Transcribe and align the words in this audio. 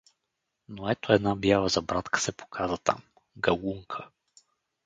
Но 0.69 0.89
ето 0.91 1.13
една 1.13 1.35
бяла 1.35 1.69
забрадка 1.69 2.19
се 2.21 2.31
показа 2.31 2.77
там— 2.77 3.01
Галунка. 3.37 4.09